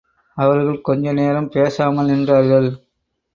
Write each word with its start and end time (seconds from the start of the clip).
அவர்கள் 0.37 0.79
கொஞ்ச 0.81 1.13
நேரம் 1.13 1.49
பேசாமல் 1.49 2.09
நின்றார்கள். 2.09 2.69